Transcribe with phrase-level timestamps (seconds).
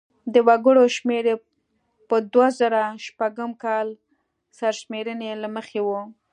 [0.33, 1.35] د وګړو شمېر یې
[2.09, 3.87] په دوه زره شپږم کال
[4.59, 5.89] سرشمېرنې له مخې و.